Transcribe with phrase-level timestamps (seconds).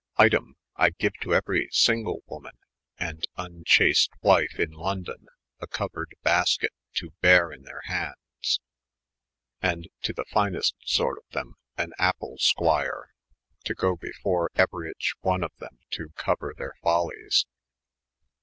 [0.17, 2.57] Item, I geue to euery syngle woman
[2.97, 5.27] and vnchaste wyfa "1 fK ■*° London,
[5.59, 8.59] a couered Basket, to 'beare in tiieir handes;
[8.99, 9.61] &
[10.03, 13.09] to the iynest sorte of them, an Apple squyre,
[13.63, 17.45] to go before eueryche of them to couer their foUyes.